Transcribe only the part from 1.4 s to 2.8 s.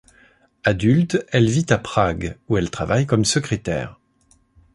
vit à Prague, où elle